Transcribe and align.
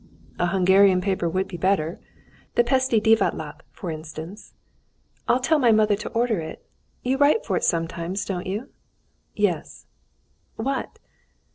"A 0.39 0.47
Hungarian 0.47 0.99
paper 0.99 1.29
would 1.29 1.47
be 1.47 1.57
better, 1.57 1.99
the 2.55 2.63
Pesti 2.63 2.99
Divatlap, 2.99 3.61
for 3.71 3.91
instance." 3.91 4.55
"I'll 5.27 5.39
tell 5.39 5.59
my 5.59 5.71
mother 5.71 5.95
to 5.97 6.09
order 6.09 6.39
it. 6.39 6.65
You 7.03 7.17
write 7.19 7.45
for 7.45 7.55
it 7.55 7.63
sometimes, 7.63 8.25
don't 8.25 8.47
you?" 8.47 8.69
"Yes." 9.35 9.85
"What?" 10.55 10.97